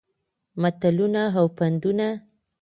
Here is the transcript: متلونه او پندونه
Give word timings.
متلونه 0.61 1.23
او 1.39 1.45
پندونه 1.57 2.09